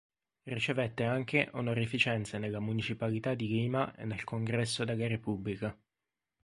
Ricevette 0.47 1.03
anche 1.03 1.47
onorificenze 1.53 2.39
nella 2.39 2.59
Municipalità 2.59 3.35
di 3.35 3.45
Lima 3.47 3.95
e 3.95 4.03
nel 4.05 4.23
Congresso 4.23 4.83
della 4.83 5.05
Repubblica. 5.05 5.77